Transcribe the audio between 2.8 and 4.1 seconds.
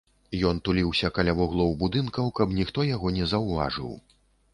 яго не заўважыў.